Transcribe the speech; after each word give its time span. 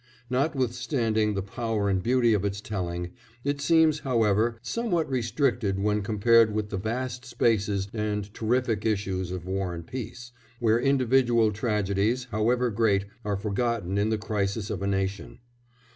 Notwithstanding 0.31 1.35
the 1.35 1.43
power 1.43 1.87
and 1.87 2.01
beauty 2.01 2.33
of 2.33 2.43
its 2.43 2.59
telling, 2.59 3.11
it 3.43 3.61
seems, 3.61 3.99
however, 3.99 4.57
somewhat 4.63 5.07
restricted 5.07 5.77
when 5.77 6.01
compared 6.01 6.55
with 6.55 6.69
the 6.71 6.77
vast 6.77 7.23
spaces 7.23 7.87
and 7.93 8.33
terrific 8.33 8.83
issues 8.83 9.29
of 9.29 9.45
War 9.45 9.75
and 9.75 9.85
Peace, 9.85 10.31
where 10.59 10.79
individual 10.79 11.51
tragedies, 11.51 12.25
however 12.31 12.71
great, 12.71 13.05
are 13.23 13.37
forgotten 13.37 13.99
in 13.99 14.09
the 14.09 14.17
crisis 14.17 14.71
of 14.71 14.81
a 14.81 14.87
nation. 14.87 15.37